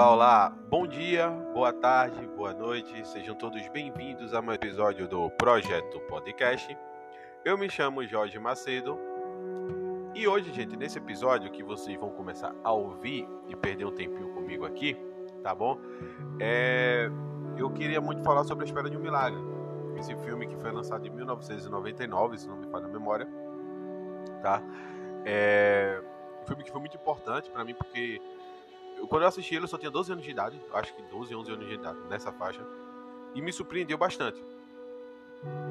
Olá, 0.00 0.12
olá, 0.12 0.48
bom 0.70 0.86
dia, 0.86 1.28
boa 1.28 1.74
tarde, 1.74 2.26
boa 2.28 2.54
noite, 2.54 3.06
sejam 3.06 3.34
todos 3.34 3.68
bem-vindos 3.68 4.32
a 4.32 4.40
mais 4.40 4.58
um 4.58 4.66
episódio 4.66 5.06
do 5.06 5.28
Projeto 5.32 6.00
Podcast. 6.08 6.74
Eu 7.44 7.58
me 7.58 7.68
chamo 7.68 8.02
Jorge 8.06 8.38
Macedo 8.38 8.98
e 10.14 10.26
hoje, 10.26 10.54
gente, 10.54 10.74
nesse 10.74 10.96
episódio 10.96 11.50
que 11.50 11.62
vocês 11.62 12.00
vão 12.00 12.08
começar 12.12 12.54
a 12.64 12.72
ouvir 12.72 13.28
e 13.46 13.54
perder 13.54 13.84
um 13.84 13.94
tempinho 13.94 14.32
comigo 14.32 14.64
aqui, 14.64 14.96
tá 15.42 15.54
bom? 15.54 15.78
É... 16.40 17.10
Eu 17.58 17.68
queria 17.70 18.00
muito 18.00 18.22
falar 18.22 18.44
sobre 18.44 18.64
A 18.64 18.68
Espera 18.68 18.88
de 18.88 18.96
um 18.96 19.00
Milagre, 19.00 19.38
esse 19.98 20.16
filme 20.16 20.46
que 20.46 20.56
foi 20.56 20.72
lançado 20.72 21.06
em 21.06 21.10
1999, 21.10 22.38
se 22.38 22.48
não 22.48 22.56
me 22.56 22.66
falha 22.68 22.86
a 22.86 22.88
memória, 22.88 23.28
tá? 24.40 24.62
É 25.26 26.02
um 26.42 26.46
filme 26.46 26.64
que 26.64 26.70
foi 26.70 26.80
muito 26.80 26.96
importante 26.96 27.50
para 27.50 27.62
mim 27.66 27.74
porque 27.74 28.18
quando 29.06 29.22
eu 29.22 29.28
assisti 29.28 29.54
ele, 29.54 29.64
eu 29.64 29.68
só 29.68 29.78
tinha 29.78 29.90
12 29.90 30.12
anos 30.12 30.24
de 30.24 30.30
idade, 30.30 30.60
acho 30.74 30.94
que 30.94 31.02
12, 31.02 31.34
11 31.34 31.52
anos 31.52 31.66
de 31.66 31.74
idade, 31.74 31.98
nessa 32.08 32.32
faixa, 32.32 32.60
e 33.34 33.40
me 33.40 33.52
surpreendeu 33.52 33.96
bastante. 33.96 34.42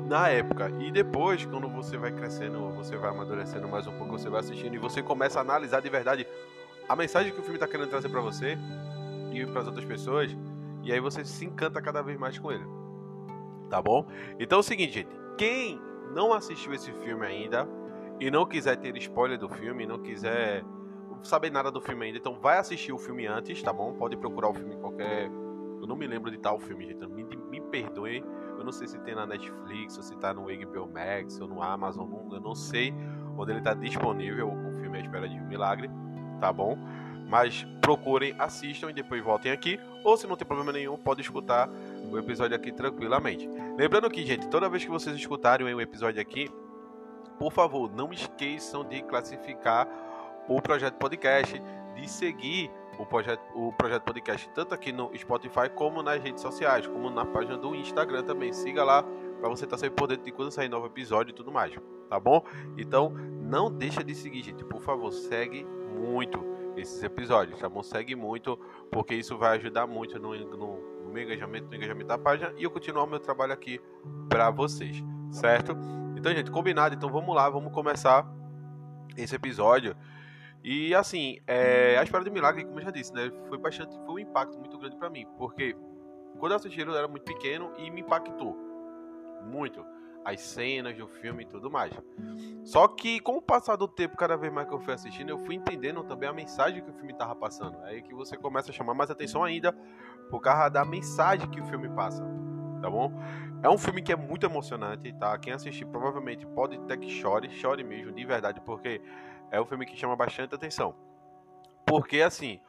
Na 0.07 0.29
época, 0.29 0.71
e 0.79 0.91
depois, 0.91 1.45
quando 1.45 1.69
você 1.69 1.95
vai 1.95 2.11
crescendo, 2.11 2.71
você 2.71 2.97
vai 2.97 3.11
amadurecendo 3.11 3.67
mais 3.67 3.85
um 3.85 3.95
pouco, 3.97 4.17
você 4.17 4.29
vai 4.29 4.39
assistindo 4.39 4.73
e 4.73 4.79
você 4.79 5.03
começa 5.03 5.39
a 5.39 5.41
analisar 5.41 5.81
de 5.81 5.89
verdade 5.89 6.27
a 6.87 6.95
mensagem 6.95 7.31
que 7.31 7.39
o 7.39 7.43
filme 7.43 7.57
está 7.57 7.67
querendo 7.67 7.89
trazer 7.89 8.09
para 8.09 8.21
você 8.21 8.57
e 9.31 9.45
para 9.45 9.61
as 9.61 9.67
outras 9.67 9.85
pessoas, 9.85 10.35
e 10.83 10.91
aí 10.91 10.99
você 10.99 11.23
se 11.23 11.45
encanta 11.45 11.79
cada 11.81 12.01
vez 12.01 12.17
mais 12.17 12.39
com 12.39 12.51
ele. 12.51 12.65
Tá 13.69 13.79
bom? 13.79 14.07
Então 14.39 14.57
é 14.57 14.59
o 14.61 14.63
seguinte, 14.63 14.93
gente, 14.93 15.09
quem 15.37 15.79
não 16.11 16.33
assistiu 16.33 16.73
esse 16.73 16.91
filme 16.91 17.25
ainda 17.25 17.67
e 18.19 18.31
não 18.31 18.45
quiser 18.47 18.75
ter 18.77 18.97
spoiler 18.97 19.37
do 19.37 19.47
filme, 19.47 19.85
não 19.85 19.99
quiser 19.99 20.63
saber 21.23 21.51
nada 21.51 21.71
do 21.71 21.81
filme 21.81 22.05
ainda, 22.05 22.17
então 22.17 22.39
vai 22.39 22.57
assistir 22.57 22.91
o 22.91 22.97
filme 22.97 23.27
antes, 23.27 23.61
tá 23.61 23.73
bom? 23.73 23.93
Pode 23.93 24.17
procurar 24.17 24.49
o 24.49 24.53
filme 24.53 24.75
em 24.75 24.79
qualquer. 24.79 25.25
Eu 25.81 25.87
não 25.87 25.95
me 25.95 26.07
lembro 26.07 26.29
de 26.29 26.37
tal 26.37 26.59
filme, 26.59 26.85
gente. 26.85 27.05
Me, 27.07 27.23
me 27.23 27.61
perdoe. 27.61 28.23
Eu 28.57 28.63
não 28.63 28.71
sei 28.71 28.87
se 28.87 28.99
tem 28.99 29.15
na 29.15 29.25
Netflix, 29.25 29.97
ou 29.97 30.03
se 30.03 30.15
tá 30.17 30.33
no 30.33 30.43
HBO 30.43 30.87
Max, 30.91 31.39
ou 31.39 31.47
no 31.47 31.63
Amazon. 31.63 32.09
Eu 32.31 32.41
não 32.41 32.53
sei 32.53 32.93
onde 33.37 33.51
ele 33.51 33.61
tá 33.61 33.73
disponível. 33.73 34.49
O 34.49 34.79
filme 34.79 34.97
é 34.97 35.01
Espera 35.01 35.27
de 35.27 35.39
um 35.39 35.47
Milagre, 35.47 35.89
tá 36.39 36.51
bom? 36.51 36.77
Mas 37.29 37.65
procurem, 37.79 38.35
assistam 38.39 38.89
e 38.89 38.93
depois 38.93 39.23
voltem 39.23 39.51
aqui. 39.51 39.79
Ou 40.03 40.17
se 40.17 40.27
não 40.27 40.35
tem 40.35 40.47
problema 40.47 40.71
nenhum, 40.71 40.97
pode 40.97 41.21
escutar 41.21 41.69
o 42.11 42.17
episódio 42.17 42.55
aqui 42.55 42.71
tranquilamente. 42.71 43.47
Lembrando 43.77 44.09
que, 44.09 44.25
gente, 44.25 44.47
toda 44.47 44.67
vez 44.67 44.83
que 44.83 44.91
vocês 44.91 45.15
escutarem 45.15 45.73
o 45.73 45.81
episódio 45.81 46.21
aqui, 46.21 46.49
por 47.37 47.53
favor, 47.53 47.89
não 47.89 48.11
esqueçam 48.11 48.83
de 48.83 49.01
classificar 49.03 49.87
o 50.49 50.61
projeto 50.61 50.95
podcast, 50.95 51.61
de 51.95 52.09
seguir 52.09 52.71
o 52.97 53.05
projeto, 53.05 53.41
o 53.55 53.71
projeto 53.71 54.03
podcast 54.03 54.49
tanto 54.49 54.73
aqui 54.73 54.91
no 54.91 55.09
Spotify 55.17 55.69
como 55.73 56.03
nas 56.03 56.21
redes 56.21 56.41
sociais, 56.41 56.85
como 56.85 57.09
na 57.09 57.23
página 57.23 57.57
do 57.57 57.73
Instagram 57.73 58.23
também. 58.23 58.51
Siga 58.51 58.83
lá 58.83 59.03
para 59.39 59.47
você 59.47 59.63
estar 59.63 59.77
tá 59.77 59.79
sempre 59.79 59.95
por 59.95 60.07
dentro 60.07 60.25
de 60.25 60.31
quando 60.31 60.51
sair 60.51 60.67
novo 60.67 60.87
episódio 60.87 61.31
e 61.31 61.33
tudo 61.33 61.51
mais, 61.51 61.73
tá 62.09 62.19
bom? 62.19 62.43
Então, 62.77 63.09
não 63.09 63.71
deixa 63.71 64.03
de 64.03 64.13
seguir, 64.13 64.43
gente. 64.43 64.65
Por 64.65 64.81
favor, 64.81 65.11
segue 65.11 65.65
muito 65.95 66.43
esses 66.75 67.01
episódios, 67.03 67.59
tá 67.59 67.69
bom? 67.69 67.83
Segue 67.83 68.15
muito, 68.15 68.57
porque 68.91 69.15
isso 69.15 69.37
vai 69.37 69.57
ajudar 69.57 69.87
muito 69.87 70.19
no, 70.19 70.35
no, 70.35 71.01
no 71.05 71.09
meu 71.11 71.23
engajamento, 71.23 71.67
no 71.67 71.75
engajamento 71.75 72.07
da 72.07 72.17
página 72.17 72.53
e 72.57 72.63
eu 72.63 72.71
continuar 72.71 73.03
o 73.03 73.07
meu 73.07 73.19
trabalho 73.19 73.53
aqui 73.53 73.79
para 74.27 74.49
vocês, 74.49 75.03
certo? 75.31 75.77
Então, 76.17 76.33
gente, 76.33 76.51
combinado. 76.51 76.95
Então, 76.95 77.09
vamos 77.09 77.33
lá, 77.33 77.49
vamos 77.49 77.71
começar 77.71 78.27
esse 79.15 79.35
episódio. 79.35 79.95
E 80.63 80.93
assim, 80.93 81.39
é, 81.47 81.97
a 81.97 82.03
Espera 82.03 82.23
do 82.23 82.31
Milagre, 82.31 82.65
como 82.65 82.79
eu 82.79 82.83
já 82.83 82.91
disse, 82.91 83.13
né, 83.13 83.31
foi 83.47 83.57
bastante, 83.57 83.95
foi 84.05 84.15
um 84.15 84.19
impacto 84.19 84.57
muito 84.59 84.77
grande 84.77 84.97
para 84.97 85.09
mim, 85.09 85.25
porque 85.37 85.75
quando 86.37 86.51
eu 86.51 86.57
assisti 86.57 86.81
ele 86.81 86.91
eu 86.91 86.97
era 86.97 87.07
muito 87.07 87.23
pequeno 87.23 87.71
e 87.77 87.89
me 87.89 88.01
impactou 88.01 88.57
muito 89.45 89.85
as 90.23 90.41
cenas 90.41 90.95
do 90.97 91.07
filme 91.07 91.43
e 91.43 91.45
tudo 91.45 91.71
mais. 91.71 91.93
Só 92.63 92.87
que 92.87 93.19
com 93.19 93.37
o 93.37 93.41
passar 93.41 93.75
do 93.75 93.87
tempo, 93.87 94.17
cada 94.17 94.35
vez 94.35 94.51
mais 94.51 94.67
que 94.67 94.73
eu 94.73 94.79
fui 94.79 94.93
assistindo, 94.93 95.29
eu 95.29 95.39
fui 95.39 95.55
entendendo 95.55 96.03
também 96.03 96.27
a 96.29 96.33
mensagem 96.33 96.83
que 96.83 96.89
o 96.89 96.93
filme 96.93 97.13
tava 97.13 97.35
passando. 97.35 97.77
É 97.85 97.91
aí 97.91 98.01
que 98.01 98.13
você 98.13 98.37
começa 98.37 98.69
a 98.69 98.73
chamar 98.73 98.93
mais 98.93 99.09
atenção 99.09 99.43
ainda 99.43 99.73
por 100.29 100.39
causa 100.41 100.69
da 100.69 100.85
mensagem 100.85 101.49
que 101.49 101.59
o 101.59 101.65
filme 101.65 101.89
passa, 101.89 102.23
tá 102.81 102.89
bom? 102.89 103.11
É 103.63 103.69
um 103.69 103.77
filme 103.77 104.01
que 104.01 104.11
é 104.11 104.15
muito 104.15 104.45
emocionante, 104.45 105.11
tá? 105.13 105.37
Quem 105.37 105.53
assistir 105.53 105.85
provavelmente 105.85 106.45
pode 106.47 106.79
ter 106.81 106.97
que 106.97 107.09
chore, 107.09 107.49
chore 107.49 107.83
mesmo, 107.83 108.11
de 108.11 108.25
verdade, 108.25 108.61
porque 108.61 109.01
é 109.51 109.59
um 109.59 109.65
filme 109.65 109.85
que 109.85 109.97
chama 109.97 110.15
bastante 110.15 110.53
atenção. 110.53 110.95
Porque, 111.85 112.21
assim, 112.21 112.59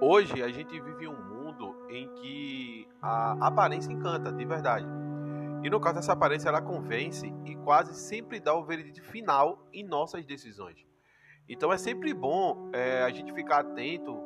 hoje 0.00 0.42
a 0.42 0.48
gente 0.48 0.78
vive 0.80 1.08
um 1.08 1.16
mundo 1.16 1.74
em 1.88 2.08
que 2.14 2.88
a 3.00 3.46
aparência 3.46 3.92
encanta, 3.92 4.32
de 4.32 4.44
verdade. 4.44 4.86
E 5.62 5.70
no 5.70 5.80
caso, 5.80 5.98
essa 5.98 6.12
aparência 6.12 6.48
ela 6.48 6.60
convence 6.60 7.32
e 7.44 7.56
quase 7.56 7.94
sempre 7.94 8.38
dá 8.38 8.54
o 8.54 8.64
veredito 8.64 9.02
final 9.02 9.66
em 9.72 9.82
nossas 9.84 10.24
decisões. 10.24 10.86
Então 11.48 11.72
é 11.72 11.78
sempre 11.78 12.12
bom 12.12 12.70
é, 12.72 13.02
a 13.02 13.10
gente 13.10 13.32
ficar 13.32 13.60
atento 13.60 14.16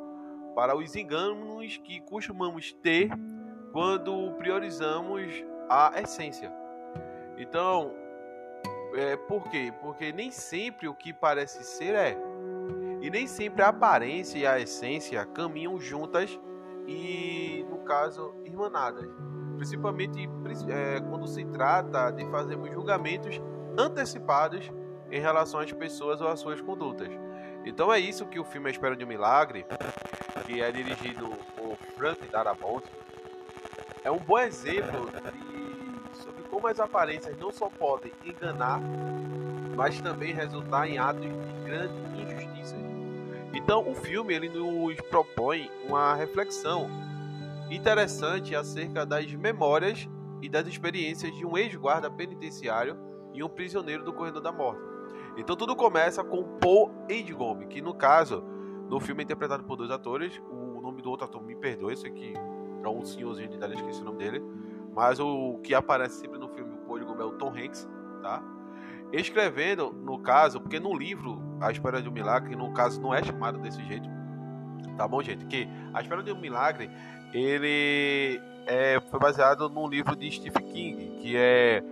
para 0.54 0.76
os 0.76 0.96
enganos 0.96 1.76
que 1.78 2.00
costumamos 2.00 2.72
ter 2.72 3.10
quando 3.72 4.32
priorizamos 4.32 5.32
a 5.68 6.00
essência. 6.00 6.52
Então, 7.38 7.94
é, 8.94 9.16
por 9.16 9.48
quê? 9.50 9.72
Porque 9.80 10.12
nem 10.12 10.30
sempre 10.30 10.88
o 10.88 10.94
que 10.94 11.12
parece 11.12 11.64
ser 11.64 11.94
é. 11.94 12.16
E 13.00 13.08
nem 13.10 13.26
sempre 13.26 13.62
a 13.62 13.68
aparência 13.68 14.38
e 14.38 14.46
a 14.46 14.60
essência 14.60 15.24
caminham 15.24 15.78
juntas 15.80 16.38
e, 16.86 17.64
no 17.70 17.78
caso, 17.78 18.34
irmanadas. 18.44 19.08
Principalmente 19.56 20.28
é, 20.68 21.00
quando 21.00 21.26
se 21.26 21.44
trata 21.46 22.10
de 22.10 22.24
fazermos 22.30 22.70
julgamentos 22.70 23.40
antecipados 23.78 24.70
em 25.10 25.20
relação 25.20 25.60
às 25.60 25.72
pessoas 25.72 26.20
ou 26.20 26.28
às 26.28 26.40
suas 26.40 26.60
condutas. 26.60 27.08
Então 27.64 27.92
é 27.92 27.98
isso 27.98 28.26
que 28.26 28.38
o 28.38 28.44
filme 28.44 28.68
A 28.68 28.70
Espera 28.70 28.96
de 28.96 29.04
um 29.04 29.08
Milagre, 29.08 29.66
que 30.46 30.62
é 30.62 30.72
dirigido 30.72 31.28
por 31.56 31.76
Frank 31.96 32.26
Darabont, 32.28 32.84
é 34.02 34.10
um 34.10 34.18
bom 34.18 34.38
exemplo 34.38 35.10
de 35.32 35.49
como 36.50 36.66
as 36.66 36.80
aparências 36.80 37.36
não 37.38 37.52
só 37.52 37.68
podem 37.68 38.12
enganar, 38.24 38.80
mas 39.76 40.00
também 40.00 40.34
resultar 40.34 40.88
em 40.88 40.98
atos 40.98 41.22
de 41.22 41.64
grande 41.64 41.94
injustiça. 42.16 42.76
Então, 43.54 43.88
o 43.88 43.94
filme 43.94 44.34
ele 44.34 44.48
nos 44.48 45.00
propõe 45.08 45.70
uma 45.86 46.14
reflexão 46.14 46.88
interessante 47.70 48.54
acerca 48.54 49.06
das 49.06 49.32
memórias 49.32 50.08
e 50.42 50.48
das 50.48 50.66
experiências 50.66 51.34
de 51.34 51.46
um 51.46 51.56
ex-guarda 51.56 52.10
penitenciário 52.10 52.96
e 53.32 53.42
um 53.42 53.48
prisioneiro 53.48 54.04
do 54.04 54.12
corredor 54.12 54.42
da 54.42 54.50
morte. 54.50 54.82
Então 55.36 55.54
tudo 55.54 55.76
começa 55.76 56.24
com 56.24 56.42
Paul 56.58 56.90
Edgome, 57.08 57.66
que 57.66 57.80
no 57.80 57.94
caso, 57.94 58.42
no 58.88 58.98
filme 58.98 59.22
é 59.22 59.24
interpretado 59.24 59.62
por 59.64 59.76
dois 59.76 59.90
atores, 59.90 60.40
o 60.50 60.80
nome 60.80 61.00
do 61.02 61.10
outro 61.10 61.26
ator 61.26 61.42
me 61.42 61.54
perdoe, 61.54 61.92
esse 61.92 62.06
aqui 62.06 62.34
é 62.82 62.88
um 62.88 63.04
senhorzinho 63.04 63.48
de 63.48 63.56
idade, 63.56 63.74
esqueci 63.74 64.00
o 64.00 64.04
nome 64.04 64.18
dele, 64.18 64.42
mas 64.94 65.20
o 65.20 65.58
que 65.62 65.74
aparece 65.74 66.20
sempre 66.20 66.38
no 66.38 66.48
filme 66.48 66.74
o 66.74 66.78
Polígono 66.78 67.20
é 67.22 67.24
o 67.24 67.32
Tom 67.32 67.50
Hanks, 67.50 67.88
tá? 68.22 68.42
Escrevendo, 69.12 69.92
no 69.92 70.20
caso, 70.20 70.60
porque 70.60 70.78
no 70.78 70.96
livro 70.96 71.42
A 71.60 71.70
Espera 71.70 72.00
de 72.00 72.08
um 72.08 72.12
Milagre, 72.12 72.54
no 72.54 72.72
caso 72.72 73.00
não 73.00 73.12
é 73.12 73.22
chamado 73.22 73.58
desse 73.58 73.82
jeito, 73.84 74.08
tá 74.96 75.06
bom, 75.06 75.22
gente? 75.22 75.44
Que 75.46 75.68
A 75.92 76.00
Espera 76.00 76.22
de 76.22 76.32
um 76.32 76.40
Milagre, 76.40 76.90
ele 77.32 78.40
é, 78.66 79.00
foi 79.10 79.18
baseado 79.18 79.68
num 79.68 79.88
livro 79.88 80.14
de 80.14 80.30
Stephen 80.30 80.64
King, 80.66 81.18
que 81.20 81.36
é 81.36 81.82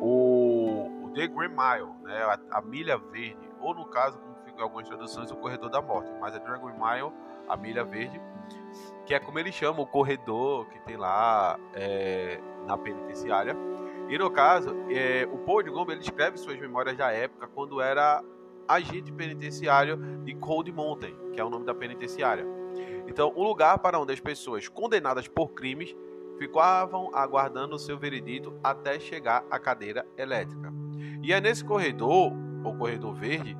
o, 0.00 1.04
o 1.04 1.12
The 1.14 1.26
Green 1.26 1.48
Mile, 1.48 1.92
né? 2.02 2.22
A, 2.22 2.58
a, 2.58 2.60
Milha 2.60 2.98
Verde, 2.98 3.48
ou 3.60 3.74
no 3.74 3.86
caso, 3.86 4.18
em 4.58 4.62
algumas 4.62 4.88
traduções, 4.88 5.30
o 5.30 5.36
Corredor 5.36 5.70
da 5.70 5.80
Morte, 5.80 6.10
mas 6.20 6.34
é 6.34 6.38
Green 6.38 6.58
Mile, 6.58 7.12
a 7.48 7.56
Milha 7.56 7.84
Verde, 7.84 8.20
que 9.06 9.14
é 9.14 9.18
como 9.18 9.38
ele 9.38 9.52
chama 9.52 9.80
o 9.80 9.86
corredor 9.86 10.66
que 10.66 10.78
tem 10.80 10.96
lá 10.96 11.58
é, 11.74 12.40
na 12.66 12.76
penitenciária. 12.76 13.56
E 14.08 14.18
no 14.18 14.30
caso, 14.30 14.74
é, 14.90 15.26
o 15.30 15.38
Paul 15.38 15.62
de 15.62 15.70
Gombe 15.70 15.92
ele 15.92 16.00
escreve 16.00 16.36
suas 16.38 16.58
memórias 16.58 16.96
da 16.96 17.10
época 17.12 17.48
quando 17.54 17.80
era 17.80 18.22
agente 18.66 19.12
penitenciário 19.12 19.96
de 20.24 20.34
Cold 20.34 20.70
Mountain, 20.72 21.14
que 21.32 21.40
é 21.40 21.44
o 21.44 21.48
nome 21.48 21.64
da 21.64 21.74
penitenciária. 21.74 22.44
Então, 23.06 23.32
um 23.34 23.42
lugar 23.42 23.78
para 23.78 23.98
onde 23.98 24.12
as 24.12 24.20
pessoas 24.20 24.68
condenadas 24.68 25.26
por 25.26 25.52
crimes 25.52 25.96
ficavam 26.38 27.10
aguardando 27.14 27.74
o 27.74 27.78
seu 27.78 27.98
veredito 27.98 28.54
até 28.62 29.00
chegar 29.00 29.44
à 29.50 29.58
cadeira 29.58 30.06
elétrica. 30.16 30.72
E 31.22 31.32
é 31.32 31.40
nesse 31.40 31.64
corredor, 31.64 32.32
o 32.64 32.74
corredor 32.76 33.14
verde, 33.14 33.56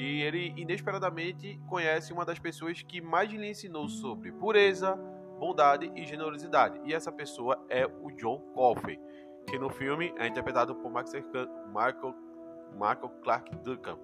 que 0.00 0.22
ele 0.22 0.54
inesperadamente 0.56 1.60
conhece 1.68 2.10
uma 2.10 2.24
das 2.24 2.38
pessoas 2.38 2.80
que 2.80 3.02
mais 3.02 3.30
lhe 3.30 3.50
ensinou 3.50 3.86
sobre 3.86 4.32
pureza, 4.32 4.96
bondade 5.38 5.92
e 5.94 6.06
generosidade. 6.06 6.80
E 6.86 6.94
essa 6.94 7.12
pessoa 7.12 7.62
é 7.68 7.84
o 7.84 8.10
John 8.12 8.38
Coffey, 8.54 8.98
que 9.46 9.58
no 9.58 9.68
filme 9.68 10.10
é 10.16 10.26
interpretado 10.26 10.74
por 10.74 10.90
Michael, 10.90 12.14
Michael 12.72 13.10
Clark 13.22 13.54
Duncan. 13.56 13.98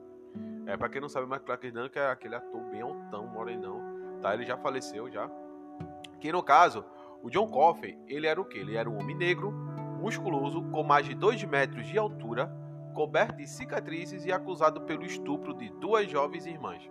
É, 0.67 0.77
para 0.77 0.91
quem 0.91 1.01
não 1.01 1.09
sabe, 1.09 1.25
Michael 1.25 1.45
Clark 1.47 1.71
Duncan 1.71 2.01
é 2.01 2.11
aquele 2.11 2.35
ator 2.35 2.61
bem 2.65 2.83
altão, 2.83 3.27
morenão, 3.29 3.81
tá? 4.21 4.35
Ele 4.35 4.45
já 4.45 4.59
faleceu 4.59 5.11
já. 5.11 5.31
Que 6.21 6.31
no 6.31 6.43
caso, 6.43 6.85
o 7.23 7.31
John 7.31 7.49
Coffey, 7.49 7.99
ele 8.07 8.27
era 8.27 8.39
o 8.39 8.45
que? 8.45 8.59
Ele 8.59 8.77
era 8.77 8.91
um 8.91 9.01
homem 9.01 9.17
negro, 9.17 9.51
musculoso, 9.99 10.61
com 10.61 10.83
mais 10.83 11.07
de 11.07 11.15
2 11.15 11.43
metros 11.45 11.87
de 11.87 11.97
altura, 11.97 12.55
coberto 12.97 13.37
de 13.37 13.47
cicatrizes 13.47 14.25
e 14.25 14.33
acusado 14.33 14.81
pelo 14.81 15.05
estupro 15.05 15.53
de 15.53 15.69
duas 15.69 16.11
jovens 16.11 16.47
irmãs. 16.47 16.91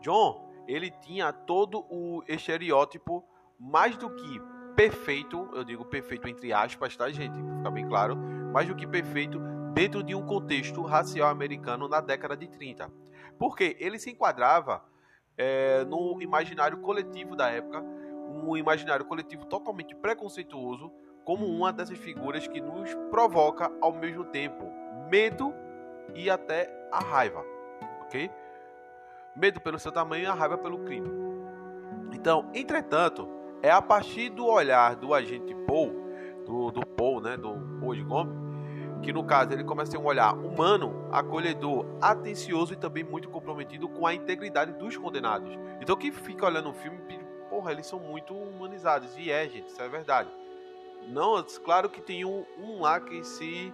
John, 0.00 0.50
ele 0.66 0.90
tinha 0.90 1.30
todo 1.30 1.84
o 1.90 2.24
estereótipo 2.26 3.22
mais 3.60 3.98
do 3.98 4.08
que 4.08 4.40
perfeito, 4.74 5.48
eu 5.52 5.62
digo 5.62 5.84
perfeito 5.84 6.26
entre 6.26 6.54
aspas, 6.54 6.96
tá, 6.96 7.10
gente? 7.10 7.38
Pra 7.38 7.56
ficar 7.56 7.70
bem 7.70 7.86
claro, 7.86 8.16
mais 8.16 8.66
do 8.66 8.74
que 8.74 8.86
perfeito 8.86 9.38
dentro 9.74 10.02
de 10.02 10.14
um 10.14 10.24
contexto 10.24 10.80
racial 10.82 11.28
americano 11.28 11.86
na 11.86 12.00
década 12.00 12.34
de 12.34 12.48
30. 12.48 12.90
Porque 13.38 13.76
ele 13.78 13.98
se 13.98 14.10
enquadrava 14.10 14.82
é, 15.36 15.84
no 15.84 16.20
imaginário 16.22 16.78
coletivo 16.78 17.36
da 17.36 17.50
época, 17.50 17.82
um 17.82 18.56
imaginário 18.56 19.04
coletivo 19.04 19.44
totalmente 19.44 19.94
preconceituoso, 19.94 20.90
como 21.26 21.44
uma 21.44 21.74
dessas 21.74 21.98
figuras 21.98 22.48
que 22.48 22.60
nos 22.60 22.94
provoca 23.10 23.70
ao 23.82 23.92
mesmo 23.92 24.24
tempo 24.24 24.85
medo 25.08 25.54
e 26.14 26.30
até 26.30 26.70
a 26.90 27.00
raiva, 27.00 27.44
ok? 28.02 28.30
Medo 29.34 29.60
pelo 29.60 29.78
seu 29.78 29.92
tamanho 29.92 30.24
e 30.24 30.26
a 30.26 30.34
raiva 30.34 30.56
pelo 30.56 30.78
crime. 30.78 31.08
Então, 32.12 32.50
entretanto, 32.54 33.28
é 33.62 33.70
a 33.70 33.82
partir 33.82 34.30
do 34.30 34.46
olhar 34.46 34.96
do 34.96 35.12
agente 35.12 35.54
Paul, 35.66 35.92
do, 36.44 36.70
do 36.70 36.86
Paul, 36.86 37.20
né, 37.20 37.36
do 37.36 37.54
Paul 37.80 37.94
de 37.94 38.02
Gomes, 38.02 38.46
que 39.02 39.12
no 39.12 39.24
caso 39.24 39.52
ele 39.52 39.64
começa 39.64 39.90
a 39.90 39.92
ter 39.92 39.98
um 39.98 40.06
olhar 40.06 40.34
humano, 40.34 41.06
acolhedor, 41.12 41.86
atencioso 42.00 42.72
e 42.72 42.76
também 42.76 43.04
muito 43.04 43.28
comprometido 43.28 43.88
com 43.88 44.06
a 44.06 44.14
integridade 44.14 44.72
dos 44.72 44.96
condenados. 44.96 45.50
Então 45.80 45.96
quem 45.96 46.10
fica 46.10 46.46
olhando 46.46 46.70
o 46.70 46.74
filme, 46.74 46.98
porra, 47.50 47.72
eles 47.72 47.86
são 47.86 47.98
muito 47.98 48.34
humanizados. 48.34 49.16
E 49.18 49.30
é, 49.30 49.48
gente, 49.48 49.68
isso 49.68 49.82
é 49.82 49.88
verdade. 49.88 50.30
Não, 51.08 51.42
claro 51.64 51.88
que 51.88 52.00
tem 52.00 52.24
um, 52.24 52.44
um 52.58 52.80
lá 52.80 52.98
que 52.98 53.22
se 53.22 53.72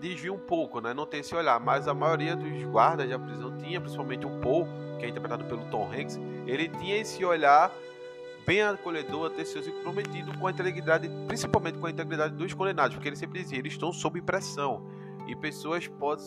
desvia 0.00 0.32
um 0.32 0.38
pouco, 0.38 0.80
né? 0.80 0.94
Não 0.94 1.06
tem 1.06 1.20
esse 1.20 1.34
olhar, 1.34 1.60
mas 1.60 1.86
a 1.86 1.94
maioria 1.94 2.34
dos 2.34 2.62
guardas 2.64 3.08
da 3.08 3.18
prisão 3.18 3.56
tinha, 3.58 3.80
principalmente 3.80 4.26
o 4.26 4.30
Paul, 4.40 4.66
que 4.98 5.04
é 5.04 5.08
interpretado 5.08 5.44
pelo 5.44 5.64
Tom 5.66 5.88
Hanks, 5.92 6.18
ele 6.46 6.68
tinha 6.68 6.96
esse 6.96 7.24
olhar 7.24 7.70
bem 8.46 8.62
acolhedor, 8.62 9.26
atencioso 9.26 9.68
e 9.68 9.72
comprometido 9.72 10.36
com 10.38 10.46
a 10.46 10.50
integridade, 10.50 11.08
principalmente 11.28 11.78
com 11.78 11.86
a 11.86 11.90
integridade 11.90 12.34
dos 12.34 12.52
condenados, 12.54 12.96
porque 12.96 13.08
ele 13.08 13.16
sempre 13.16 13.40
dizia, 13.40 13.58
eles 13.58 13.74
estão 13.74 13.92
sob 13.92 14.20
pressão. 14.22 14.82
E 15.28 15.36
pessoas 15.36 15.86
podem, 15.86 16.24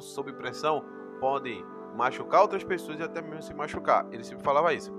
sob 0.00 0.32
pressão 0.32 0.84
podem 1.20 1.64
machucar 1.94 2.42
outras 2.42 2.64
pessoas 2.64 2.98
e 2.98 3.02
até 3.02 3.20
mesmo 3.20 3.42
se 3.42 3.54
machucar. 3.54 4.06
Ele 4.10 4.24
sempre 4.24 4.42
falava 4.42 4.72
isso. 4.74 4.92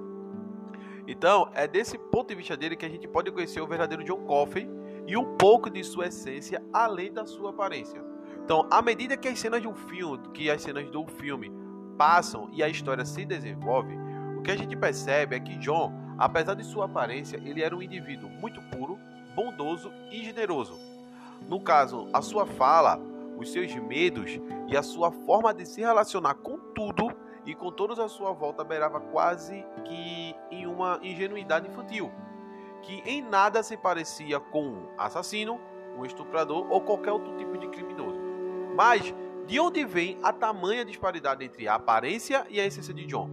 Então, 1.08 1.50
é 1.54 1.68
desse 1.68 1.98
ponto 1.98 2.30
de 2.30 2.36
vista 2.36 2.56
dele 2.56 2.76
que 2.76 2.86
a 2.86 2.90
gente 2.90 3.08
pode 3.08 3.32
conhecer 3.32 3.60
o 3.60 3.68
verdadeiro 3.68 4.04
John 4.04 4.24
Coffey 4.26 4.70
e 5.08 5.18
um 5.18 5.36
pouco 5.36 5.70
de 5.70 5.84
sua 5.84 6.08
essência 6.08 6.64
além 6.72 7.12
da 7.12 7.26
sua 7.26 7.50
aparência. 7.50 8.11
Então, 8.44 8.68
à 8.70 8.82
medida 8.82 9.18
que 9.18 9.28
as 9.28 9.40
cenas 9.40 9.62
de 9.62 9.68
um 9.68 9.76
filme, 9.76 10.28
que 10.34 10.50
as 10.50 10.62
cenas 10.62 10.90
do 10.90 11.06
filme 11.06 11.52
passam 11.98 12.50
e 12.52 12.64
a 12.64 12.70
história 12.70 13.06
se 13.06 13.26
desenvolve, 13.26 13.96
o 14.38 14.42
que 14.42 14.52
a 14.52 14.58
gente 14.58 14.76
percebe 14.76 15.36
é 15.36 15.40
que 15.40 15.58
John 15.58 16.02
Apesar 16.22 16.54
de 16.54 16.64
sua 16.64 16.86
aparência, 16.86 17.38
ele 17.44 17.64
era 17.64 17.76
um 17.76 17.82
indivíduo 17.82 18.30
muito 18.30 18.62
puro, 18.70 19.00
bondoso 19.34 19.92
e 20.12 20.24
generoso. 20.24 20.80
No 21.50 21.60
caso, 21.60 22.08
a 22.14 22.22
sua 22.22 22.46
fala, 22.46 23.00
os 23.40 23.52
seus 23.52 23.74
medos 23.74 24.40
e 24.68 24.78
a 24.78 24.84
sua 24.84 25.12
forma 25.12 25.52
de 25.52 25.66
se 25.66 25.82
relacionar 25.82 26.36
com 26.36 26.60
tudo 26.76 27.12
e 27.44 27.56
com 27.56 27.72
todos 27.72 27.98
à 27.98 28.08
sua 28.08 28.34
volta 28.34 28.64
beirava 28.64 29.00
quase 29.00 29.66
que 29.84 30.36
em 30.52 30.68
uma 30.68 31.00
ingenuidade 31.02 31.68
infantil, 31.68 32.12
que 32.84 33.02
em 33.04 33.24
nada 33.24 33.64
se 33.64 33.76
parecia 33.76 34.40
com 34.40 34.64
um 34.64 34.88
assassino, 35.00 35.60
um 35.98 36.06
estuprador 36.06 36.72
ou 36.72 36.82
qualquer 36.82 37.14
outro 37.14 37.36
tipo 37.36 37.58
de 37.58 37.68
criminoso. 37.70 37.91
Mas 38.76 39.14
de 39.48 39.60
onde 39.60 39.84
vem 39.86 40.18
a 40.24 40.32
tamanha 40.32 40.86
disparidade 40.86 41.44
entre 41.44 41.68
a 41.68 41.76
aparência 41.76 42.46
e 42.50 42.60
a 42.60 42.66
essência 42.66 42.94
de 42.94 43.06
John? 43.06 43.30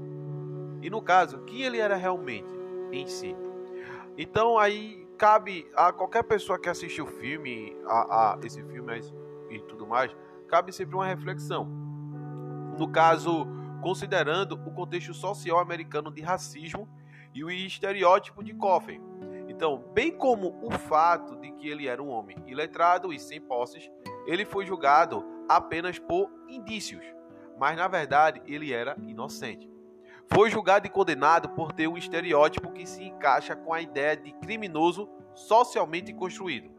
E 0.82 0.90
no 0.90 1.02
caso, 1.02 1.40
quem 1.44 1.62
ele 1.62 1.78
era 1.78 1.96
realmente? 1.96 2.58
em 2.92 3.06
si. 3.06 3.36
Então 4.16 4.58
aí 4.58 5.06
cabe 5.16 5.68
a 5.74 5.92
qualquer 5.92 6.24
pessoa 6.24 6.58
que 6.58 6.68
assistiu 6.68 7.04
o 7.04 7.08
filme, 7.08 7.76
a, 7.86 8.34
a 8.34 8.38
esse 8.42 8.62
filme 8.62 9.00
e 9.50 9.60
tudo 9.60 9.86
mais, 9.86 10.14
cabe 10.48 10.72
sempre 10.72 10.94
uma 10.94 11.06
reflexão. 11.06 11.64
No 12.78 12.88
caso, 12.88 13.46
considerando 13.82 14.54
o 14.54 14.72
contexto 14.72 15.12
social 15.12 15.58
americano 15.58 16.10
de 16.10 16.22
racismo 16.22 16.88
e 17.34 17.42
o 17.42 17.50
estereótipo 17.50 18.42
de 18.42 18.54
Coffin. 18.54 19.00
Então, 19.48 19.82
bem 19.92 20.12
como 20.12 20.56
o 20.62 20.70
fato 20.70 21.34
de 21.36 21.50
que 21.52 21.68
ele 21.68 21.88
era 21.88 22.02
um 22.02 22.08
homem 22.08 22.36
iletrado 22.46 23.12
e 23.12 23.18
sem 23.18 23.40
posses, 23.40 23.90
ele 24.28 24.44
foi 24.44 24.66
julgado 24.66 25.24
apenas 25.48 25.98
por 25.98 26.30
indícios, 26.46 27.02
mas 27.58 27.74
na 27.78 27.88
verdade 27.88 28.42
ele 28.44 28.74
era 28.74 28.94
inocente. 29.06 29.68
Foi 30.30 30.50
julgado 30.50 30.86
e 30.86 30.90
condenado 30.90 31.48
por 31.48 31.72
ter 31.72 31.88
um 31.88 31.96
estereótipo 31.96 32.70
que 32.70 32.86
se 32.86 33.02
encaixa 33.02 33.56
com 33.56 33.72
a 33.72 33.80
ideia 33.80 34.14
de 34.14 34.32
criminoso 34.32 35.08
socialmente 35.34 36.12
construído. 36.12 36.70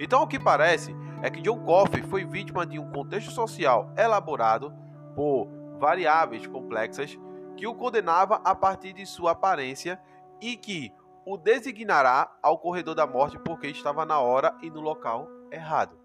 Então, 0.00 0.20
o 0.22 0.26
que 0.26 0.38
parece 0.38 0.94
é 1.22 1.30
que 1.30 1.40
John 1.40 1.60
Coffey 1.60 2.02
foi 2.02 2.24
vítima 2.24 2.66
de 2.66 2.76
um 2.76 2.90
contexto 2.90 3.30
social 3.30 3.92
elaborado 3.96 4.74
por 5.14 5.46
variáveis 5.78 6.44
complexas 6.48 7.16
que 7.56 7.68
o 7.68 7.74
condenava 7.74 8.40
a 8.44 8.54
partir 8.54 8.92
de 8.92 9.06
sua 9.06 9.30
aparência 9.30 10.00
e 10.40 10.56
que 10.56 10.92
o 11.24 11.36
designará 11.36 12.36
ao 12.42 12.58
corredor 12.58 12.96
da 12.96 13.06
morte 13.06 13.38
porque 13.38 13.68
estava 13.68 14.04
na 14.04 14.18
hora 14.18 14.56
e 14.60 14.68
no 14.68 14.80
local 14.80 15.28
errado. 15.52 15.96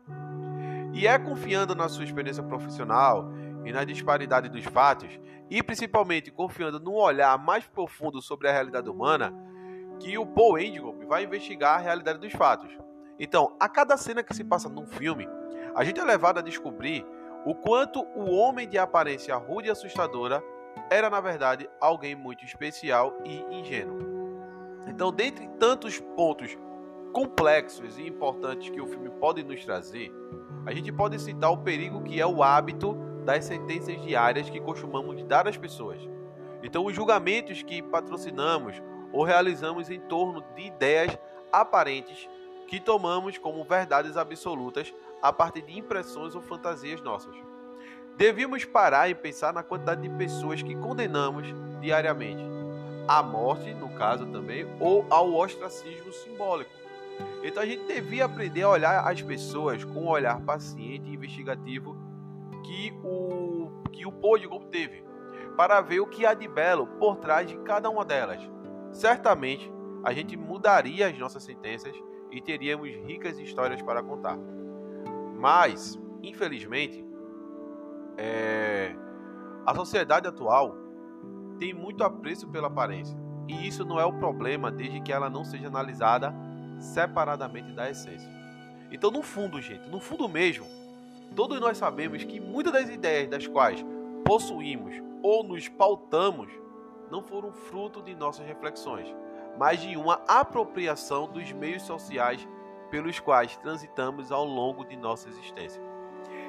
E 0.93 1.07
é 1.07 1.17
confiando 1.17 1.75
na 1.75 1.87
sua 1.87 2.03
experiência 2.03 2.43
profissional 2.43 3.31
e 3.65 3.71
na 3.71 3.83
disparidade 3.83 4.49
dos 4.49 4.65
fatos, 4.65 5.19
e 5.49 5.61
principalmente 5.61 6.31
confiando 6.31 6.79
num 6.79 6.95
olhar 6.95 7.37
mais 7.37 7.65
profundo 7.65 8.21
sobre 8.21 8.47
a 8.47 8.51
realidade 8.51 8.89
humana, 8.89 9.33
que 9.99 10.17
o 10.17 10.25
Paul 10.25 10.57
Endigob 10.57 11.05
vai 11.05 11.23
investigar 11.23 11.75
a 11.75 11.81
realidade 11.81 12.19
dos 12.19 12.33
fatos. 12.33 12.71
Então, 13.19 13.55
a 13.59 13.69
cada 13.69 13.95
cena 13.97 14.23
que 14.23 14.33
se 14.33 14.43
passa 14.43 14.67
num 14.67 14.87
filme, 14.87 15.27
a 15.75 15.83
gente 15.83 15.99
é 15.99 16.03
levado 16.03 16.39
a 16.39 16.41
descobrir 16.41 17.05
o 17.45 17.53
quanto 17.53 18.01
o 18.15 18.31
homem 18.31 18.67
de 18.67 18.77
aparência 18.77 19.35
rude 19.35 19.67
e 19.67 19.71
assustadora 19.71 20.43
era, 20.89 21.09
na 21.09 21.21
verdade, 21.21 21.69
alguém 21.79 22.15
muito 22.15 22.43
especial 22.43 23.17
e 23.23 23.43
ingênuo. 23.55 23.99
Então, 24.87 25.11
dentre 25.11 25.47
tantos 25.59 25.99
pontos 25.99 26.57
complexos 27.13 27.97
e 27.97 28.07
importantes 28.07 28.69
que 28.69 28.81
o 28.81 28.87
filme 28.87 29.09
pode 29.09 29.43
nos 29.43 29.63
trazer, 29.63 30.11
a 30.65 30.73
gente 30.73 30.91
pode 30.91 31.19
citar 31.19 31.51
o 31.51 31.57
perigo 31.57 32.03
que 32.03 32.19
é 32.19 32.25
o 32.25 32.43
hábito 32.43 32.95
das 33.25 33.45
sentenças 33.45 34.01
diárias 34.01 34.49
que 34.49 34.59
costumamos 34.59 35.23
dar 35.23 35.47
às 35.47 35.57
pessoas. 35.57 35.99
Então, 36.63 36.85
os 36.85 36.95
julgamentos 36.95 37.63
que 37.63 37.81
patrocinamos 37.81 38.81
ou 39.11 39.23
realizamos 39.23 39.89
em 39.89 39.99
torno 39.99 40.43
de 40.55 40.67
ideias 40.67 41.17
aparentes 41.51 42.29
que 42.67 42.79
tomamos 42.79 43.37
como 43.37 43.63
verdades 43.63 44.15
absolutas 44.15 44.93
a 45.21 45.33
partir 45.33 45.61
de 45.63 45.77
impressões 45.77 46.35
ou 46.35 46.41
fantasias 46.41 47.01
nossas. 47.01 47.35
Devíamos 48.15 48.63
parar 48.63 49.09
e 49.09 49.15
pensar 49.15 49.53
na 49.53 49.63
quantidade 49.63 50.01
de 50.01 50.09
pessoas 50.15 50.61
que 50.61 50.75
condenamos 50.75 51.47
diariamente, 51.81 52.43
à 53.07 53.21
morte, 53.23 53.73
no 53.73 53.89
caso 53.89 54.25
também, 54.27 54.65
ou 54.79 55.05
ao 55.09 55.33
ostracismo 55.33 56.13
simbólico. 56.13 56.71
Então 57.43 57.63
a 57.63 57.65
gente 57.65 57.85
devia 57.85 58.25
aprender 58.25 58.63
a 58.63 58.69
olhar 58.69 59.07
as 59.07 59.21
pessoas 59.21 59.83
com 59.83 60.01
um 60.01 60.09
olhar 60.09 60.39
paciente 60.41 61.09
e 61.09 61.13
investigativo 61.13 61.95
que 62.63 62.93
o, 63.03 63.71
que 63.91 64.05
o 64.05 64.11
Podgom 64.11 64.67
teve, 64.69 65.03
para 65.57 65.81
ver 65.81 65.99
o 65.99 66.07
que 66.07 66.25
há 66.25 66.33
de 66.33 66.47
belo 66.47 66.87
por 66.87 67.17
trás 67.17 67.47
de 67.47 67.57
cada 67.57 67.89
uma 67.89 68.05
delas. 68.05 68.41
Certamente, 68.91 69.71
a 70.03 70.13
gente 70.13 70.35
mudaria 70.35 71.07
as 71.07 71.17
nossas 71.17 71.43
sentenças 71.43 71.95
e 72.31 72.41
teríamos 72.41 72.89
ricas 73.05 73.37
histórias 73.39 73.81
para 73.81 74.01
contar. 74.01 74.37
Mas, 75.37 75.99
infelizmente, 76.21 77.05
é... 78.17 78.95
a 79.65 79.75
sociedade 79.75 80.27
atual 80.27 80.75
tem 81.59 81.73
muito 81.73 82.03
apreço 82.03 82.47
pela 82.47 82.67
aparência. 82.67 83.17
E 83.47 83.67
isso 83.67 83.83
não 83.83 83.99
é 83.99 84.05
o 84.05 84.13
problema 84.13 84.71
desde 84.71 85.01
que 85.01 85.11
ela 85.11 85.29
não 85.29 85.43
seja 85.43 85.67
analisada 85.67 86.33
separadamente 86.81 87.71
da 87.71 87.89
essência. 87.89 88.29
Então, 88.91 89.09
no 89.09 89.21
fundo, 89.21 89.61
gente, 89.61 89.87
no 89.89 89.99
fundo 89.99 90.27
mesmo, 90.27 90.65
todos 91.35 91.59
nós 91.59 91.77
sabemos 91.77 92.23
que 92.23 92.39
muitas 92.39 92.73
das 92.73 92.89
ideias 92.89 93.29
das 93.29 93.47
quais 93.47 93.85
possuímos 94.25 94.95
ou 95.23 95.43
nos 95.43 95.67
pautamos 95.69 96.49
não 97.09 97.21
foram 97.23 97.51
fruto 97.51 98.01
de 98.01 98.15
nossas 98.15 98.45
reflexões, 98.45 99.07
mas 99.57 99.81
de 99.81 99.95
uma 99.95 100.21
apropriação 100.27 101.31
dos 101.31 101.51
meios 101.51 101.83
sociais 101.83 102.47
pelos 102.89 103.19
quais 103.19 103.55
transitamos 103.57 104.31
ao 104.31 104.45
longo 104.45 104.83
de 104.83 104.95
nossa 104.97 105.29
existência. 105.29 105.81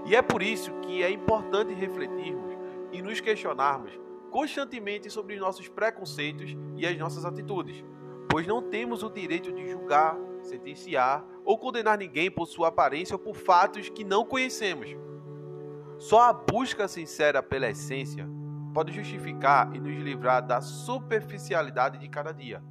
E 0.04 0.16
é 0.16 0.22
por 0.22 0.42
isso 0.42 0.72
que 0.80 1.02
é 1.02 1.10
importante 1.10 1.72
refletirmos 1.72 2.56
e 2.90 3.00
nos 3.00 3.20
questionarmos 3.20 3.98
constantemente 4.30 5.10
sobre 5.10 5.34
os 5.34 5.40
nossos 5.40 5.68
preconceitos 5.68 6.56
e 6.76 6.86
as 6.86 6.96
nossas 6.96 7.24
atitudes, 7.24 7.84
pois 8.32 8.46
não 8.46 8.62
temos 8.62 9.02
o 9.02 9.10
direito 9.10 9.52
de 9.52 9.68
julgar, 9.68 10.16
sentenciar 10.40 11.22
ou 11.44 11.58
condenar 11.58 11.98
ninguém 11.98 12.30
por 12.30 12.46
sua 12.46 12.68
aparência 12.68 13.14
ou 13.14 13.18
por 13.18 13.36
fatos 13.36 13.90
que 13.90 14.04
não 14.04 14.24
conhecemos. 14.24 14.88
Só 15.98 16.22
a 16.22 16.32
busca 16.32 16.88
sincera 16.88 17.42
pela 17.42 17.68
essência 17.68 18.26
pode 18.72 18.90
justificar 18.90 19.76
e 19.76 19.78
nos 19.78 20.02
livrar 20.02 20.40
da 20.40 20.62
superficialidade 20.62 21.98
de 21.98 22.08
cada 22.08 22.32
dia, 22.32 22.64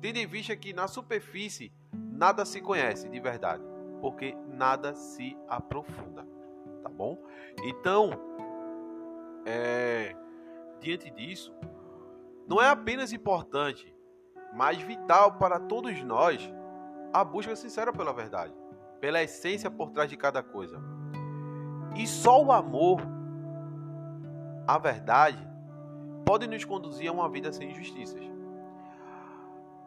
tendo 0.00 0.18
em 0.18 0.28
vista 0.28 0.54
que 0.54 0.72
na 0.72 0.86
superfície 0.86 1.72
nada 1.92 2.44
se 2.44 2.60
conhece 2.60 3.08
de 3.08 3.18
verdade, 3.18 3.64
porque 4.00 4.36
nada 4.46 4.94
se 4.94 5.36
aprofunda, 5.48 6.24
tá 6.84 6.88
bom? 6.88 7.20
Então, 7.64 8.10
é, 9.44 10.14
diante 10.80 11.10
disso, 11.10 11.52
não 12.46 12.62
é 12.62 12.68
apenas 12.68 13.12
importante, 13.12 13.92
mas 14.52 14.80
vital 14.80 15.32
para 15.32 15.58
todos 15.58 16.02
nós 16.02 16.52
a 17.12 17.24
busca 17.24 17.54
sincera 17.56 17.92
pela 17.92 18.12
verdade, 18.12 18.54
pela 19.00 19.22
essência 19.22 19.70
por 19.70 19.90
trás 19.90 20.08
de 20.08 20.16
cada 20.16 20.42
coisa. 20.42 20.80
E 21.96 22.06
só 22.06 22.42
o 22.42 22.52
amor, 22.52 23.00
a 24.66 24.78
verdade, 24.78 25.38
pode 26.24 26.46
nos 26.46 26.64
conduzir 26.64 27.08
a 27.08 27.12
uma 27.12 27.28
vida 27.28 27.52
sem 27.52 27.70
injustiças. 27.70 28.22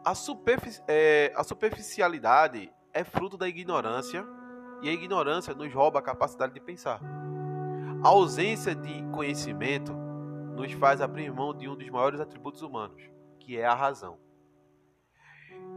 A, 0.04 0.14
superfici 0.14 0.82
é, 0.86 1.32
a 1.34 1.42
superficialidade 1.42 2.70
é 2.92 3.02
fruto 3.02 3.38
da 3.38 3.48
ignorância 3.48 4.24
e 4.82 4.88
a 4.88 4.92
ignorância 4.92 5.54
nos 5.54 5.72
rouba 5.72 5.98
a 5.98 6.02
capacidade 6.02 6.52
de 6.52 6.60
pensar. 6.60 7.00
A 8.04 8.08
ausência 8.08 8.74
de 8.74 9.02
conhecimento 9.04 9.94
nos 10.54 10.70
faz 10.72 11.00
abrir 11.00 11.32
mão 11.32 11.54
de 11.54 11.68
um 11.68 11.74
dos 11.74 11.88
maiores 11.88 12.20
atributos 12.20 12.60
humanos, 12.60 13.02
que 13.40 13.58
é 13.58 13.64
a 13.64 13.74
razão. 13.74 14.18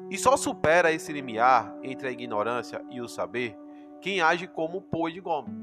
E 0.09 0.17
só 0.17 0.37
supera 0.37 0.91
esse 0.91 1.11
limiar 1.11 1.75
entre 1.83 2.07
a 2.07 2.11
ignorância 2.11 2.81
e 2.89 3.01
o 3.01 3.09
saber 3.09 3.57
quem 3.99 4.21
age 4.21 4.47
como 4.47 4.77
o 4.77 4.81
Poe 4.81 5.11
de 5.11 5.19
Gomes, 5.19 5.53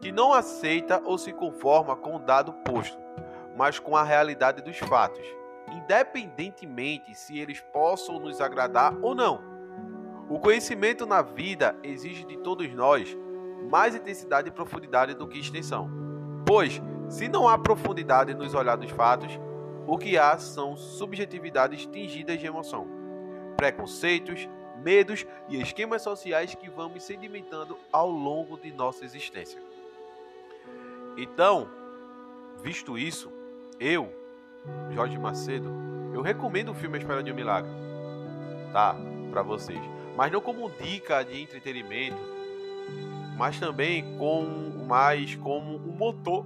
que 0.00 0.12
não 0.12 0.32
aceita 0.32 1.02
ou 1.04 1.18
se 1.18 1.32
conforma 1.32 1.96
com 1.96 2.14
o 2.14 2.18
dado 2.20 2.52
posto, 2.64 2.96
mas 3.56 3.80
com 3.80 3.96
a 3.96 4.04
realidade 4.04 4.62
dos 4.62 4.78
fatos, 4.78 5.26
independentemente 5.72 7.12
se 7.14 7.38
eles 7.38 7.60
possam 7.72 8.20
nos 8.20 8.40
agradar 8.40 8.96
ou 9.02 9.16
não. 9.16 9.40
O 10.28 10.38
conhecimento 10.38 11.04
na 11.04 11.20
vida 11.20 11.76
exige 11.82 12.24
de 12.24 12.36
todos 12.38 12.72
nós 12.72 13.16
mais 13.68 13.96
intensidade 13.96 14.48
e 14.48 14.52
profundidade 14.52 15.14
do 15.14 15.26
que 15.26 15.40
extensão. 15.40 15.90
Pois, 16.46 16.80
se 17.08 17.28
não 17.28 17.48
há 17.48 17.58
profundidade 17.58 18.32
nos 18.32 18.54
olhar 18.54 18.76
dos 18.76 18.90
fatos, 18.92 19.32
o 19.86 19.98
que 19.98 20.16
há 20.16 20.38
são 20.38 20.76
subjetividades 20.76 21.84
tingidas 21.86 22.38
de 22.38 22.46
emoção 22.46 23.01
preconceitos, 23.56 24.48
medos 24.82 25.26
e 25.48 25.60
esquemas 25.60 26.02
sociais 26.02 26.54
que 26.54 26.68
vamos 26.68 27.04
sedimentando 27.04 27.78
ao 27.92 28.10
longo 28.10 28.56
de 28.56 28.72
nossa 28.72 29.04
existência. 29.04 29.60
Então, 31.16 31.68
visto 32.62 32.96
isso, 32.98 33.30
eu, 33.78 34.12
Jorge 34.90 35.18
Macedo, 35.18 35.70
eu 36.12 36.22
recomendo 36.22 36.70
o 36.70 36.74
filme 36.74 36.96
A 36.96 37.00
Espera 37.00 37.22
de 37.22 37.32
um 37.32 37.34
Milagre, 37.34 37.70
tá? 38.72 38.96
Para 39.30 39.42
vocês. 39.42 39.80
Mas 40.16 40.30
não 40.30 40.40
como 40.40 40.70
dica 40.70 41.22
de 41.22 41.40
entretenimento, 41.40 42.16
mas 43.36 43.58
também 43.58 44.16
com, 44.18 44.84
mais 44.86 45.34
como 45.36 45.76
um 45.76 45.92
motor 45.92 46.44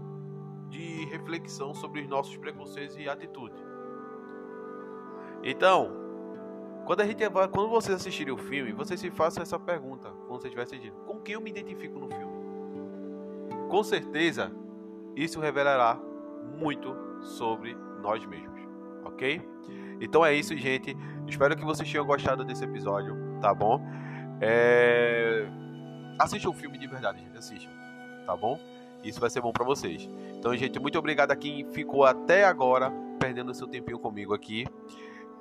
de 0.69 1.05
reflexão 1.07 1.75
sobre 1.75 2.01
os 2.03 2.09
nossos 2.09 2.37
preconceitos 2.37 2.97
e 2.97 3.09
atitudes. 3.09 3.59
Então, 5.43 6.06
quando, 6.87 7.01
a 7.01 7.07
gente, 7.07 7.29
quando 7.29 7.69
vocês 7.69 7.97
assistirem 7.97 8.33
o 8.33 8.39
filme, 8.39 8.73
vocês 8.73 9.01
se 9.01 9.11
façam 9.11 9.43
essa 9.43 9.59
pergunta, 9.59 10.09
quando 10.29 10.41
você 10.41 10.47
estiver 10.47 10.63
assistindo: 10.63 10.95
com 11.05 11.19
quem 11.19 11.35
eu 11.35 11.41
me 11.41 11.51
identifico 11.51 11.99
no 11.99 12.09
filme? 12.09 12.33
Com 13.69 13.83
certeza, 13.83 14.53
isso 15.17 15.41
revelará 15.41 15.99
muito 16.57 16.97
sobre 17.21 17.77
nós 18.01 18.25
mesmos, 18.25 18.61
ok? 19.05 19.43
Então 20.01 20.25
é 20.25 20.33
isso, 20.33 20.57
gente. 20.57 20.97
Espero 21.27 21.57
que 21.57 21.65
vocês 21.65 21.91
tenham 21.91 22.07
gostado 22.07 22.45
desse 22.45 22.63
episódio, 22.63 23.17
tá 23.41 23.53
bom? 23.53 23.81
É... 24.41 25.45
Assistam 26.21 26.51
o 26.51 26.55
filme 26.55 26.79
de 26.79 26.87
verdade, 26.87 27.19
gente. 27.19 27.37
Assistam, 27.37 27.71
tá 28.25 28.37
bom? 28.37 28.61
Isso 29.03 29.19
vai 29.21 29.29
ser 29.29 29.41
bom 29.41 29.53
para 29.53 29.65
vocês. 29.65 30.09
Então, 30.39 30.57
gente, 30.57 30.79
muito 30.79 30.99
obrigado 30.99 31.33
a 31.33 31.37
quem 31.37 31.65
ficou 31.73 32.05
até 32.05 32.45
agora 32.45 32.93
perdendo 33.19 33.53
seu 33.53 33.67
tempinho 33.67 33.99
comigo 33.99 34.33
aqui. 34.33 34.65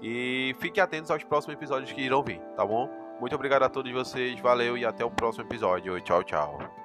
E 0.07 0.55
fiquem 0.59 0.83
atentos 0.83 1.09
aos 1.09 1.23
próximos 1.23 1.55
episódios 1.55 1.91
que 1.91 1.99
irão 1.99 2.21
vir, 2.21 2.39
tá 2.55 2.63
bom? 2.63 2.87
Muito 3.19 3.33
obrigado 3.33 3.63
a 3.63 3.69
todos 3.69 3.91
vocês, 3.91 4.39
valeu 4.39 4.77
e 4.77 4.85
até 4.85 5.03
o 5.03 5.09
próximo 5.09 5.45
episódio. 5.45 5.99
Tchau, 6.01 6.23
tchau. 6.23 6.84